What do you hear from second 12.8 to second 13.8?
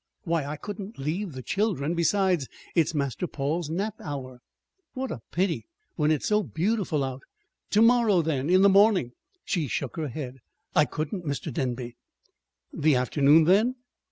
afternoon, then?"